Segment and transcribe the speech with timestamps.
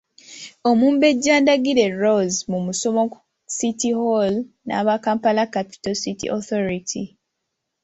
[0.69, 3.17] Omumbejja Ndagire Rose mu musomo ku
[3.57, 4.33] City Hall
[4.65, 7.03] n'aba Kampala Capital City Authority.